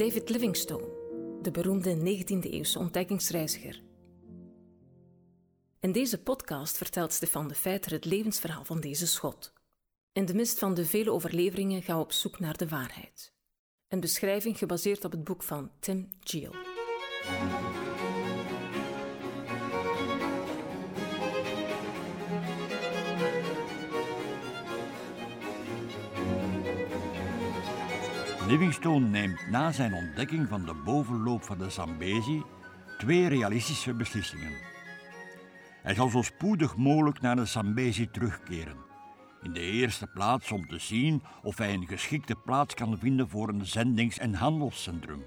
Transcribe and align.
David 0.00 0.28
Livingstone, 0.28 0.88
de 1.42 1.50
beroemde 1.50 1.96
19e-eeuwse 1.96 2.78
ontdekkingsreiziger. 2.78 3.82
In 5.80 5.92
deze 5.92 6.22
podcast 6.22 6.76
vertelt 6.76 7.12
Stefan 7.12 7.48
de 7.48 7.54
Feiter 7.54 7.92
het 7.92 8.04
levensverhaal 8.04 8.64
van 8.64 8.80
deze 8.80 9.06
schot. 9.06 9.52
In 10.12 10.24
de 10.24 10.34
mist 10.34 10.58
van 10.58 10.74
de 10.74 10.86
vele 10.86 11.10
overleveringen 11.10 11.82
gaan 11.82 11.96
we 11.96 12.02
op 12.02 12.12
zoek 12.12 12.38
naar 12.38 12.56
de 12.56 12.68
waarheid. 12.68 13.32
Een 13.88 14.00
beschrijving 14.00 14.58
gebaseerd 14.58 15.04
op 15.04 15.10
het 15.12 15.24
boek 15.24 15.42
van 15.42 15.70
Tim 15.80 16.08
Geel. 16.20 16.54
Livingstone 28.50 29.06
neemt 29.06 29.50
na 29.50 29.72
zijn 29.72 29.94
ontdekking 29.94 30.48
van 30.48 30.64
de 30.64 30.74
bovenloop 30.74 31.42
van 31.42 31.58
de 31.58 31.70
Zambezi 31.70 32.42
twee 32.98 33.28
realistische 33.28 33.94
beslissingen. 33.94 34.52
Hij 35.82 35.94
zal 35.94 36.08
zo 36.08 36.22
spoedig 36.22 36.76
mogelijk 36.76 37.20
naar 37.20 37.36
de 37.36 37.44
Zambezi 37.44 38.10
terugkeren. 38.10 38.76
In 39.42 39.52
de 39.52 39.60
eerste 39.60 40.06
plaats 40.06 40.52
om 40.52 40.66
te 40.66 40.78
zien 40.78 41.22
of 41.42 41.58
hij 41.58 41.74
een 41.74 41.86
geschikte 41.86 42.34
plaats 42.34 42.74
kan 42.74 42.98
vinden 42.98 43.28
voor 43.28 43.48
een 43.48 43.66
zendings- 43.66 44.18
en 44.18 44.34
handelscentrum. 44.34 45.22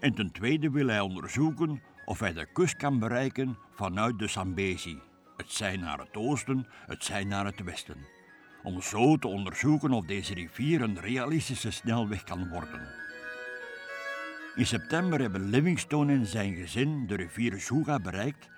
En 0.00 0.14
ten 0.14 0.32
tweede 0.32 0.70
wil 0.70 0.86
hij 0.86 1.00
onderzoeken 1.00 1.82
of 2.04 2.20
hij 2.20 2.32
de 2.32 2.46
kust 2.52 2.76
kan 2.76 2.98
bereiken 2.98 3.58
vanuit 3.74 4.18
de 4.18 4.28
Zambezi. 4.28 4.98
Het 5.36 5.52
zij 5.52 5.76
naar 5.76 5.98
het 5.98 6.16
oosten, 6.16 6.66
het 6.86 7.04
zij 7.04 7.24
naar 7.24 7.44
het 7.44 7.62
westen 7.62 8.22
om 8.64 8.82
zo 8.82 9.16
te 9.16 9.28
onderzoeken 9.28 9.90
of 9.90 10.04
deze 10.04 10.34
rivier 10.34 10.82
een 10.82 11.00
realistische 11.00 11.70
snelweg 11.70 12.24
kan 12.24 12.48
worden. 12.48 12.80
In 14.54 14.66
september 14.66 15.20
hebben 15.20 15.50
Livingstone 15.50 16.12
en 16.12 16.26
zijn 16.26 16.54
gezin 16.54 17.06
de 17.06 17.14
rivier 17.14 17.60
Zuga 17.60 17.98
bereikt 18.00 18.48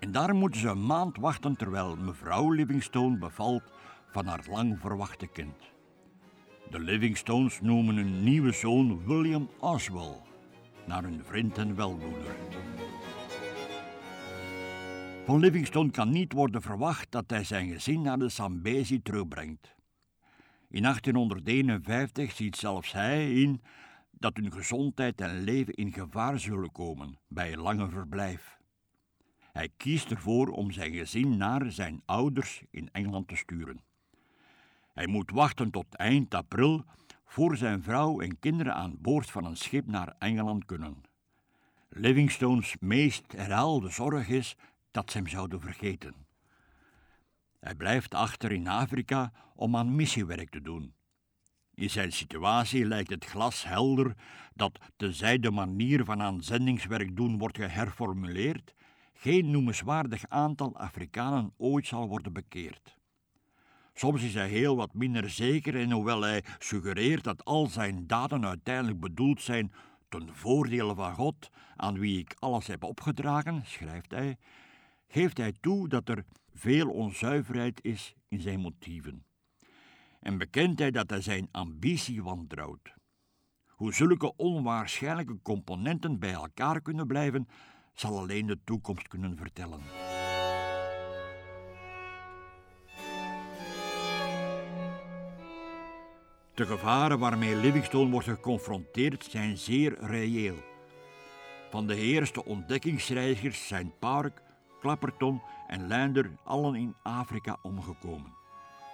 en 0.00 0.12
daar 0.12 0.34
moeten 0.34 0.60
ze 0.60 0.68
een 0.68 0.86
maand 0.86 1.16
wachten 1.16 1.56
terwijl 1.56 1.96
mevrouw 1.96 2.50
Livingstone 2.50 3.18
bevalt 3.18 3.62
van 4.10 4.26
haar 4.26 4.44
lang 4.50 4.78
verwachte 4.80 5.26
kind. 5.26 5.72
De 6.70 6.78
Livingstones 6.78 7.60
noemen 7.60 7.96
hun 7.96 8.22
nieuwe 8.22 8.52
zoon 8.52 9.06
William 9.06 9.48
Oswell, 9.58 10.16
naar 10.86 11.02
hun 11.02 11.22
vriend 11.24 11.58
en 11.58 11.76
weldoener. 11.76 12.36
Van 15.28 15.40
Livingstone 15.40 15.90
kan 15.90 16.10
niet 16.10 16.32
worden 16.32 16.62
verwacht 16.62 17.12
dat 17.12 17.30
hij 17.30 17.44
zijn 17.44 17.68
gezin 17.68 18.02
naar 18.02 18.18
de 18.18 18.28
Zambezi 18.28 19.02
terugbrengt. 19.02 19.74
In 20.68 20.82
1851 20.82 22.32
ziet 22.32 22.56
zelfs 22.56 22.92
hij 22.92 23.32
in 23.32 23.62
dat 24.10 24.36
hun 24.36 24.52
gezondheid 24.52 25.20
en 25.20 25.42
leven 25.42 25.74
in 25.74 25.92
gevaar 25.92 26.38
zullen 26.38 26.72
komen 26.72 27.18
bij 27.26 27.52
een 27.52 27.60
lange 27.60 27.88
verblijf. 27.88 28.58
Hij 29.52 29.68
kiest 29.76 30.10
ervoor 30.10 30.48
om 30.48 30.70
zijn 30.70 30.92
gezin 30.92 31.36
naar 31.36 31.72
zijn 31.72 32.02
ouders 32.04 32.62
in 32.70 32.88
Engeland 32.92 33.28
te 33.28 33.36
sturen. 33.36 33.80
Hij 34.92 35.06
moet 35.06 35.30
wachten 35.30 35.70
tot 35.70 35.94
eind 35.94 36.34
april 36.34 36.84
voor 37.24 37.56
zijn 37.56 37.82
vrouw 37.82 38.20
en 38.20 38.38
kinderen 38.38 38.74
aan 38.74 38.98
boord 39.00 39.30
van 39.30 39.44
een 39.44 39.56
schip 39.56 39.86
naar 39.86 40.14
Engeland 40.18 40.64
kunnen. 40.64 41.02
Livingstone's 41.88 42.76
meest 42.80 43.32
herhaalde 43.32 43.90
zorg 43.90 44.28
is 44.28 44.56
dat 44.90 45.10
ze 45.10 45.18
hem 45.18 45.26
zouden 45.26 45.60
vergeten. 45.60 46.26
Hij 47.60 47.74
blijft 47.74 48.14
achter 48.14 48.52
in 48.52 48.68
Afrika 48.68 49.32
om 49.54 49.76
aan 49.76 49.96
missiewerk 49.96 50.50
te 50.50 50.60
doen. 50.60 50.94
In 51.74 51.90
zijn 51.90 52.12
situatie 52.12 52.86
lijkt 52.86 53.10
het 53.10 53.24
glashelder 53.24 54.14
dat, 54.54 54.78
tenzij 54.96 55.38
de 55.38 55.50
manier 55.50 56.04
van 56.04 56.22
aan 56.22 56.42
zendingswerk 56.42 57.16
doen 57.16 57.38
wordt 57.38 57.56
geherformuleerd, 57.56 58.74
geen 59.12 59.50
noemenswaardig 59.50 60.28
aantal 60.28 60.76
Afrikanen 60.76 61.52
ooit 61.56 61.86
zal 61.86 62.08
worden 62.08 62.32
bekeerd. 62.32 62.96
Soms 63.94 64.22
is 64.22 64.34
hij 64.34 64.48
heel 64.48 64.76
wat 64.76 64.94
minder 64.94 65.30
zeker 65.30 65.76
en 65.76 65.90
hoewel 65.90 66.22
hij 66.22 66.44
suggereert 66.58 67.24
dat 67.24 67.44
al 67.44 67.66
zijn 67.66 68.06
daden 68.06 68.46
uiteindelijk 68.46 69.00
bedoeld 69.00 69.42
zijn 69.42 69.72
ten 70.08 70.28
voordele 70.34 70.94
van 70.94 71.14
God, 71.14 71.50
aan 71.76 71.98
wie 71.98 72.18
ik 72.18 72.34
alles 72.38 72.66
heb 72.66 72.84
opgedragen, 72.84 73.62
schrijft 73.66 74.10
hij, 74.10 74.36
geeft 75.08 75.36
hij 75.36 75.52
toe 75.60 75.88
dat 75.88 76.08
er 76.08 76.24
veel 76.54 76.90
onzuiverheid 76.90 77.84
is 77.84 78.14
in 78.28 78.40
zijn 78.40 78.60
motieven. 78.60 79.24
En 80.20 80.38
bekent 80.38 80.78
hij 80.78 80.90
dat 80.90 81.10
hij 81.10 81.20
zijn 81.20 81.48
ambitie 81.50 82.22
wantrouwt. 82.22 82.94
Hoe 83.66 83.94
zulke 83.94 84.36
onwaarschijnlijke 84.36 85.38
componenten 85.42 86.18
bij 86.18 86.32
elkaar 86.32 86.82
kunnen 86.82 87.06
blijven, 87.06 87.48
zal 87.92 88.18
alleen 88.18 88.46
de 88.46 88.58
toekomst 88.64 89.08
kunnen 89.08 89.36
vertellen. 89.36 89.80
De 96.54 96.66
gevaren 96.66 97.18
waarmee 97.18 97.56
Livingstone 97.56 98.10
wordt 98.10 98.26
geconfronteerd 98.26 99.24
zijn 99.24 99.56
zeer 99.56 99.98
reëel. 100.00 100.56
Van 101.70 101.86
de 101.86 101.96
eerste 101.96 102.44
ontdekkingsreizigers 102.44 103.66
zijn 103.66 103.92
Park, 103.98 104.42
Clapperton 104.80 105.42
en 105.66 105.88
Lander 105.88 106.30
allen 106.44 106.74
in 106.74 106.94
Afrika 107.02 107.56
omgekomen. 107.62 108.36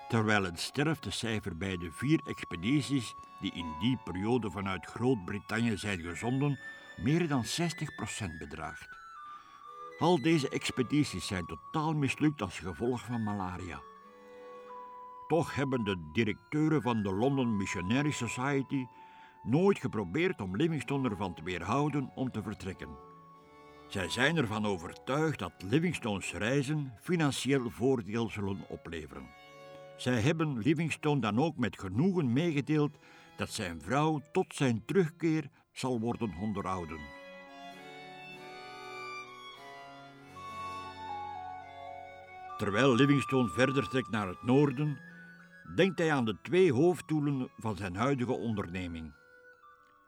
Terwijl 0.08 0.42
het 0.44 0.60
sterftecijfer 0.60 1.56
bij 1.56 1.76
de 1.76 1.92
vier 1.92 2.20
expedities 2.24 3.14
die 3.40 3.52
in 3.52 3.74
die 3.80 3.98
periode 4.04 4.50
vanuit 4.50 4.86
Groot-Brittannië 4.86 5.76
zijn 5.76 6.00
gezonden 6.00 6.58
meer 6.96 7.28
dan 7.28 7.44
60% 7.44 7.46
bedraagt. 8.38 8.88
Al 9.98 10.22
deze 10.22 10.48
expedities 10.48 11.26
zijn 11.26 11.46
totaal 11.46 11.94
mislukt 11.94 12.42
als 12.42 12.58
gevolg 12.58 13.04
van 13.04 13.22
malaria. 13.22 13.80
Toch 15.26 15.54
hebben 15.54 15.84
de 15.84 16.10
directeuren 16.12 16.82
van 16.82 17.02
de 17.02 17.12
London 17.12 17.56
Missionary 17.56 18.10
Society 18.10 18.86
nooit 19.42 19.78
geprobeerd 19.78 20.40
om 20.40 20.56
Livingstone 20.56 21.08
ervan 21.08 21.34
te 21.34 21.42
weerhouden 21.42 22.10
om 22.14 22.30
te 22.30 22.42
vertrekken. 22.42 23.13
Zij 23.88 24.08
zijn 24.08 24.36
ervan 24.36 24.66
overtuigd 24.66 25.38
dat 25.38 25.52
Livingstone's 25.68 26.32
reizen 26.32 26.92
financieel 27.00 27.70
voordeel 27.70 28.30
zullen 28.30 28.64
opleveren. 28.68 29.26
Zij 29.96 30.20
hebben 30.20 30.58
Livingstone 30.58 31.20
dan 31.20 31.38
ook 31.38 31.56
met 31.56 31.78
genoegen 31.78 32.32
meegedeeld 32.32 32.98
dat 33.36 33.50
zijn 33.50 33.80
vrouw 33.82 34.22
tot 34.32 34.54
zijn 34.54 34.84
terugkeer 34.84 35.50
zal 35.72 36.00
worden 36.00 36.34
onderhouden. 36.40 36.98
Terwijl 42.56 42.94
Livingstone 42.94 43.48
verder 43.48 43.88
trekt 43.88 44.10
naar 44.10 44.28
het 44.28 44.42
noorden, 44.42 44.98
denkt 45.74 45.98
hij 45.98 46.12
aan 46.12 46.24
de 46.24 46.36
twee 46.42 46.72
hoofddoelen 46.72 47.48
van 47.56 47.76
zijn 47.76 47.96
huidige 47.96 48.32
onderneming. 48.32 49.12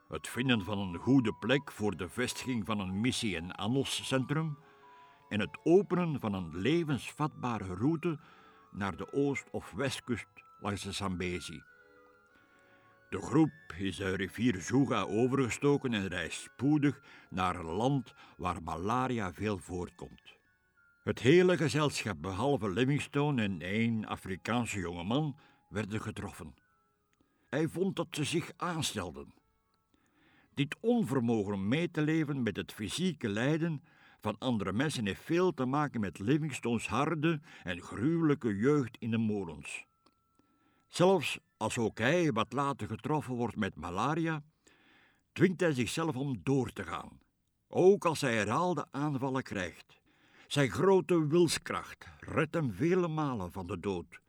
Het 0.08 0.28
vinden 0.28 0.64
van 0.64 0.78
een 0.78 0.96
goede 0.96 1.32
plek 1.32 1.72
voor 1.72 1.96
de 1.96 2.08
vestiging 2.08 2.66
van 2.66 2.80
een 2.80 3.00
missie- 3.00 3.36
en 3.36 3.50
handelscentrum 3.56 4.58
en 5.28 5.40
het 5.40 5.58
openen 5.62 6.20
van 6.20 6.32
een 6.32 6.56
levensvatbare 6.56 7.74
route 7.74 8.18
naar 8.70 8.96
de 8.96 9.12
oost- 9.12 9.50
of 9.50 9.72
westkust 9.72 10.28
langs 10.60 10.82
de 10.82 10.92
Zambezi. 10.92 11.62
De 13.10 13.20
groep 13.20 13.52
is 13.78 13.96
de 13.96 14.16
rivier 14.16 14.60
Zuga 14.60 15.02
overgestoken 15.02 15.94
en 15.94 16.08
reist 16.08 16.40
spoedig 16.40 17.00
naar 17.30 17.56
een 17.56 17.72
land 17.72 18.14
waar 18.36 18.62
malaria 18.62 19.32
veel 19.32 19.58
voorkomt. 19.58 20.36
Het 21.02 21.18
hele 21.18 21.56
gezelschap, 21.56 22.22
behalve 22.22 22.70
Livingstone 22.70 23.42
en 23.42 23.60
één 23.60 24.04
Afrikaanse 24.04 24.78
jongeman, 24.78 25.36
werden 25.68 26.00
getroffen. 26.00 26.54
Hij 27.48 27.68
vond 27.68 27.96
dat 27.96 28.06
ze 28.10 28.24
zich 28.24 28.52
aanstelden. 28.56 29.34
Dit 30.56 30.76
onvermogen 30.80 31.52
om 31.52 31.68
mee 31.68 31.90
te 31.90 32.02
leven 32.02 32.42
met 32.42 32.56
het 32.56 32.72
fysieke 32.72 33.28
lijden 33.28 33.82
van 34.20 34.38
andere 34.38 34.72
mensen 34.72 35.06
heeft 35.06 35.22
veel 35.22 35.54
te 35.54 35.64
maken 35.64 36.00
met 36.00 36.18
Livingstone's 36.18 36.86
harde 36.86 37.40
en 37.62 37.80
gruwelijke 37.80 38.56
jeugd 38.56 38.96
in 38.98 39.10
de 39.10 39.18
molens. 39.18 39.84
Zelfs 40.88 41.38
als 41.56 41.78
ook 41.78 41.98
hij 41.98 42.32
wat 42.32 42.52
later 42.52 42.86
getroffen 42.86 43.34
wordt 43.34 43.56
met 43.56 43.74
malaria, 43.74 44.42
dwingt 45.32 45.60
hij 45.60 45.72
zichzelf 45.72 46.16
om 46.16 46.40
door 46.42 46.72
te 46.72 46.84
gaan, 46.84 47.20
ook 47.68 48.04
als 48.04 48.20
hij 48.20 48.36
herhaalde 48.36 48.86
aanvallen 48.90 49.42
krijgt. 49.42 50.00
Zijn 50.46 50.70
grote 50.70 51.26
wilskracht 51.26 52.06
redt 52.20 52.54
hem 52.54 52.72
vele 52.72 53.08
malen 53.08 53.52
van 53.52 53.66
de 53.66 53.80
dood. 53.80 54.20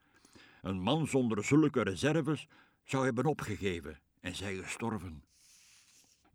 Een 0.61 0.81
man 0.81 1.07
zonder 1.07 1.43
zulke 1.43 1.81
reserves 1.81 2.47
zou 2.83 3.05
hebben 3.05 3.25
opgegeven 3.25 3.99
en 4.19 4.35
zijn 4.35 4.63
gestorven. 4.63 5.23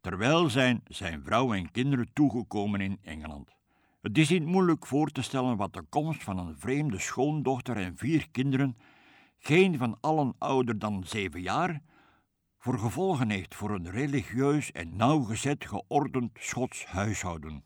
Terwijl 0.02 0.50
zijn 0.50 0.80
zijn 0.86 1.22
vrouw 1.24 1.52
en 1.54 1.70
kinderen 1.70 2.12
toegekomen 2.12 2.80
in 2.80 2.98
Engeland. 3.02 3.50
Het 4.00 4.18
is 4.18 4.28
niet 4.28 4.44
moeilijk 4.44 4.86
voor 4.86 5.08
te 5.08 5.22
stellen 5.22 5.56
wat 5.56 5.72
de 5.72 5.82
komst 5.88 6.22
van 6.22 6.38
een 6.38 6.58
vreemde 6.58 6.98
schoondochter 6.98 7.76
en 7.76 7.96
vier 7.96 8.30
kinderen, 8.30 8.76
geen 9.38 9.78
van 9.78 9.96
allen 10.00 10.34
ouder 10.38 10.78
dan 10.78 11.04
zeven 11.06 11.40
jaar, 11.40 11.82
voor 12.58 12.78
gevolgen 12.78 13.30
heeft 13.30 13.54
voor 13.54 13.70
een 13.70 13.90
religieus 13.90 14.72
en 14.72 14.96
nauwgezet 14.96 15.66
geordend 15.66 16.30
Schots 16.34 16.84
huishouden. 16.84 17.64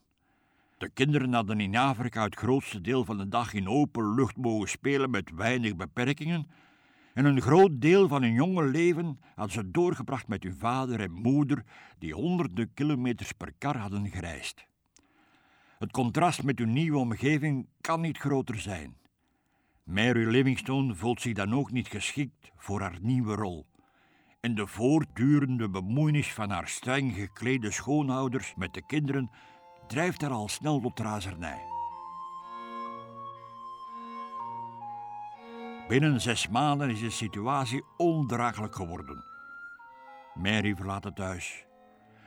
De 0.78 0.88
kinderen 0.88 1.32
hadden 1.32 1.60
in 1.60 1.76
Afrika 1.76 2.22
het 2.22 2.36
grootste 2.36 2.80
deel 2.80 3.04
van 3.04 3.16
de 3.18 3.28
dag 3.28 3.52
in 3.52 3.68
open 3.68 4.14
lucht 4.14 4.36
mogen 4.36 4.68
spelen 4.68 5.10
met 5.10 5.30
weinig 5.34 5.76
beperkingen, 5.76 6.50
en 7.16 7.24
een 7.24 7.40
groot 7.40 7.80
deel 7.80 8.08
van 8.08 8.22
hun 8.22 8.32
jonge 8.32 8.64
leven 8.64 9.20
hadden 9.34 9.54
ze 9.54 9.70
doorgebracht 9.70 10.28
met 10.28 10.42
hun 10.42 10.58
vader 10.58 11.00
en 11.00 11.12
moeder, 11.12 11.64
die 11.98 12.14
honderden 12.14 12.74
kilometers 12.74 13.32
per 13.32 13.52
kar 13.58 13.76
hadden 13.76 14.10
gereisd. 14.10 14.66
Het 15.78 15.90
contrast 15.90 16.42
met 16.42 16.58
hun 16.58 16.72
nieuwe 16.72 16.98
omgeving 16.98 17.68
kan 17.80 18.00
niet 18.00 18.18
groter 18.18 18.60
zijn. 18.60 18.96
Mary 19.84 20.26
Livingstone 20.26 20.94
voelt 20.94 21.20
zich 21.20 21.32
dan 21.34 21.54
ook 21.54 21.70
niet 21.70 21.88
geschikt 21.88 22.50
voor 22.56 22.80
haar 22.80 22.98
nieuwe 23.00 23.34
rol. 23.34 23.66
En 24.40 24.54
de 24.54 24.66
voortdurende 24.66 25.70
bemoeienis 25.70 26.32
van 26.32 26.50
haar 26.50 26.68
streng 26.68 27.14
geklede 27.14 27.70
schoonhouders 27.70 28.54
met 28.56 28.74
de 28.74 28.86
kinderen 28.86 29.30
drijft 29.86 30.20
haar 30.20 30.30
al 30.30 30.48
snel 30.48 30.80
tot 30.80 31.00
razernij. 31.00 31.75
Binnen 35.88 36.20
zes 36.20 36.48
maanden 36.48 36.90
is 36.90 37.00
de 37.00 37.10
situatie 37.10 37.84
ondraaglijk 37.96 38.74
geworden. 38.74 39.24
Mary 40.34 40.74
verlaat 40.74 41.04
het 41.04 41.18
huis. 41.18 41.64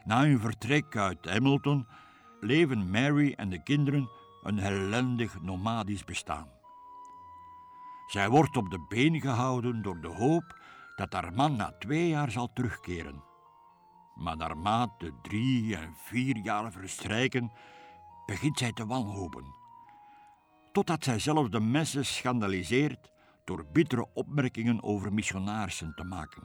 Na 0.03 0.21
hun 0.21 0.39
vertrek 0.39 0.95
uit 0.95 1.29
Hamilton 1.29 1.87
leven 2.39 2.89
Mary 2.89 3.33
en 3.33 3.49
de 3.49 3.63
kinderen 3.63 4.09
een 4.43 4.59
ellendig 4.59 5.41
nomadisch 5.41 6.03
bestaan. 6.03 6.47
Zij 8.07 8.29
wordt 8.29 8.57
op 8.57 8.69
de 8.69 8.85
been 8.89 9.21
gehouden 9.21 9.81
door 9.81 10.01
de 10.01 10.07
hoop 10.07 10.59
dat 10.95 11.13
haar 11.13 11.33
man 11.33 11.55
na 11.55 11.71
twee 11.79 12.07
jaar 12.07 12.31
zal 12.31 12.49
terugkeren. 12.53 13.23
Maar 14.15 14.37
naarmate 14.37 15.13
drie 15.21 15.75
en 15.75 15.93
vier 15.95 16.37
jaar 16.37 16.71
verstrijken, 16.71 17.51
begint 18.25 18.57
zij 18.57 18.73
te 18.73 18.85
wanhopen. 18.85 19.45
Totdat 20.71 21.03
zij 21.03 21.19
zelfs 21.19 21.49
de 21.49 21.59
mensen 21.59 22.05
schandaliseert 22.05 23.11
door 23.49 23.65
bittere 23.71 24.07
opmerkingen 24.13 24.83
over 24.83 25.13
missionarissen 25.13 25.93
te 25.95 26.03
maken. 26.03 26.43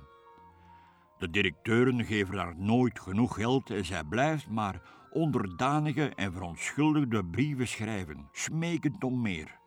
De 1.19 1.31
directeuren 1.31 2.05
geven 2.05 2.39
haar 2.39 2.57
nooit 2.57 3.01
genoeg 3.01 3.35
geld 3.35 3.71
en 3.71 3.85
zij 3.85 4.05
blijft 4.05 4.49
maar 4.49 4.83
onderdanige 5.11 6.09
en 6.15 6.33
verontschuldigde 6.33 7.25
brieven 7.25 7.69
schrijven, 7.69 8.29
smekend 8.33 9.05
om 9.05 9.21
meer. 9.21 9.59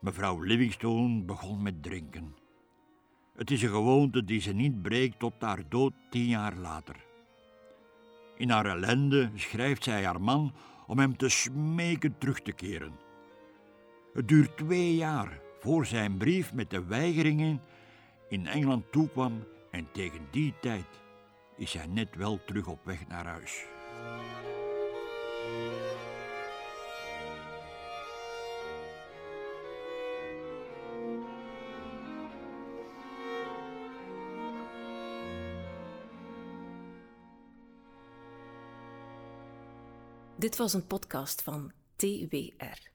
Mevrouw 0.00 0.40
Livingstone 0.40 1.22
begon 1.22 1.62
met 1.62 1.82
drinken. 1.82 2.34
Het 3.34 3.50
is 3.50 3.62
een 3.62 3.68
gewoonte 3.68 4.24
die 4.24 4.40
ze 4.40 4.52
niet 4.52 4.82
breekt 4.82 5.18
tot 5.18 5.34
haar 5.38 5.68
dood 5.68 5.92
tien 6.10 6.26
jaar 6.26 6.56
later. 6.56 6.96
In 8.36 8.50
haar 8.50 8.66
ellende 8.66 9.30
schrijft 9.34 9.84
zij 9.84 10.04
haar 10.04 10.20
man 10.20 10.52
om 10.86 10.98
hem 10.98 11.16
te 11.16 11.28
smeken 11.28 12.18
terug 12.18 12.40
te 12.40 12.52
keren. 12.52 12.92
Het 14.12 14.28
duurt 14.28 14.56
twee 14.56 14.94
jaar 14.94 15.50
voor 15.62 15.86
zijn 15.86 16.16
brief 16.16 16.52
met 16.52 16.70
de 16.70 16.84
weigeringen 16.84 17.60
in 18.28 18.46
Engeland 18.46 18.92
toekwam 18.92 19.44
en 19.70 19.88
tegen 19.92 20.26
die 20.30 20.54
tijd 20.60 20.86
is 21.56 21.72
hij 21.72 21.86
net 21.86 22.14
wel 22.16 22.44
terug 22.44 22.66
op 22.66 22.84
weg 22.84 23.06
naar 23.06 23.26
huis. 23.26 23.66
Dit 40.36 40.56
was 40.56 40.72
een 40.72 40.86
podcast 40.86 41.42
van 41.42 41.72
TWR. 41.96 42.91